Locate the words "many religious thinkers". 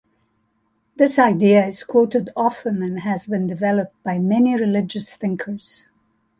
4.17-5.85